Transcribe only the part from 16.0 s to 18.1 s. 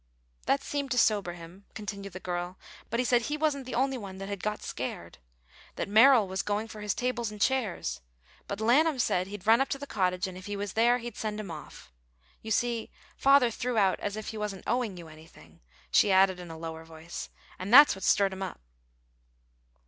added, in a lower voice, "and that's what